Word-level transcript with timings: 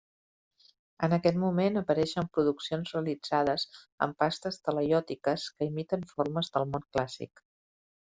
En 1.07 1.11
aquest 1.17 1.35
moment 1.41 1.75
apareixen 1.81 2.31
produccions 2.37 2.93
realitzades 2.95 3.65
amb 4.05 4.17
pastes 4.23 4.57
talaiòtiques 4.69 5.45
que 5.59 5.69
imiten 5.73 6.07
formes 6.13 6.51
del 6.57 6.67
món 6.73 6.89
clàssic. 6.97 7.45